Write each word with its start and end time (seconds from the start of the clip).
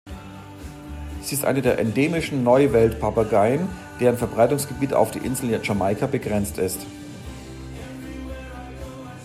Sie 1.21 1.35
ist 1.35 1.45
eine 1.45 1.61
der 1.61 1.77
endemischen 1.77 2.43
Neuweltpapageien, 2.43 3.69
deren 3.99 4.17
Verbreitungsgebiet 4.17 4.93
auf 4.95 5.11
die 5.11 5.19
Insel 5.19 5.63
Jamaika 5.63 6.07
begrenzt 6.07 6.57
ist. 6.57 6.87